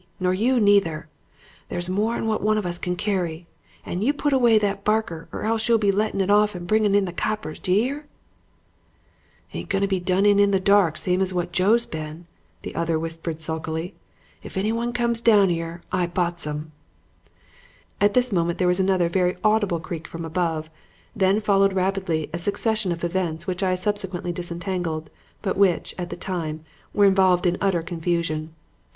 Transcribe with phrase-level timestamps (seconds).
[0.19, 1.09] Nor you neither.
[1.69, 3.45] There's more'n what one of us can carry.
[3.85, 6.95] And you put away that barker or else you'll be lettin' it off and bringin'
[6.95, 7.59] in the coppers.
[7.59, 8.07] D'ye 'ear?'
[9.53, 12.25] "'Ain't going to be done in the dark same as what Joe's been,'
[12.63, 13.93] the other whispered sulkily.
[14.41, 16.71] 'If anyone comes down 'ere, I pots 'im.'
[18.01, 20.71] "At this moment there was another very audible creak from above,
[21.13, 25.11] and then followed rapidly a succession of events which I subsequently disentangled,
[25.43, 28.55] but which, at the time, were involved in utter confusion.